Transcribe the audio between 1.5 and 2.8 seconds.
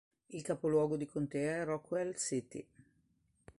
è Rockwell City.